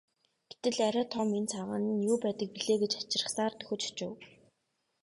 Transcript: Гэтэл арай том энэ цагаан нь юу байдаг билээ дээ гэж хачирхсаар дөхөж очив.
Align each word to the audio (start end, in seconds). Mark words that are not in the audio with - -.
Гэтэл 0.51 0.77
арай 0.89 1.05
том 1.13 1.27
энэ 1.39 1.49
цагаан 1.53 1.83
нь 1.93 2.05
юу 2.11 2.17
байдаг 2.23 2.49
билээ 2.55 2.77
дээ 2.77 2.81
гэж 2.83 2.93
хачирхсаар 2.95 3.53
дөхөж 3.55 3.81
очив. 3.89 4.11